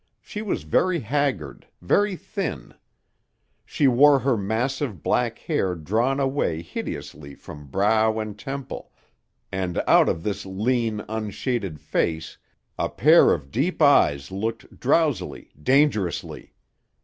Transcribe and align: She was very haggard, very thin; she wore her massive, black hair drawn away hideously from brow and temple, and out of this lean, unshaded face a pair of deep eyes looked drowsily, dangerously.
She 0.19 0.41
was 0.41 0.63
very 0.63 1.01
haggard, 1.01 1.67
very 1.79 2.15
thin; 2.15 2.73
she 3.63 3.87
wore 3.87 4.17
her 4.17 4.35
massive, 4.35 5.03
black 5.03 5.37
hair 5.37 5.75
drawn 5.75 6.19
away 6.19 6.63
hideously 6.63 7.35
from 7.35 7.67
brow 7.67 8.17
and 8.17 8.35
temple, 8.35 8.91
and 9.51 9.79
out 9.85 10.09
of 10.09 10.23
this 10.23 10.43
lean, 10.43 11.05
unshaded 11.07 11.79
face 11.79 12.39
a 12.79 12.89
pair 12.89 13.31
of 13.31 13.51
deep 13.51 13.79
eyes 13.79 14.31
looked 14.31 14.79
drowsily, 14.79 15.51
dangerously. 15.61 16.55